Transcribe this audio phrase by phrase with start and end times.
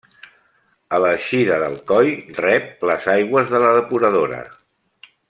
[0.97, 2.09] A l'eixida d'Alcoi
[2.39, 4.45] rep les aigües de la depuradora.